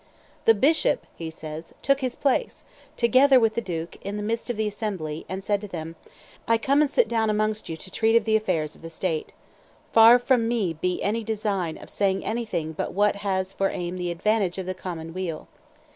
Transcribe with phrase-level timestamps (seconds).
[0.45, 2.63] "The bishop," he says, "took his place,
[2.97, 5.95] together with the duke, in the midst of the assembly, and said to them,
[6.47, 9.31] 'I come and sit down amongst you to treat of the affairs of the state.
[9.93, 14.09] Far from me be any design of saying anything but what has for aim the
[14.09, 15.47] advantage of the common weal.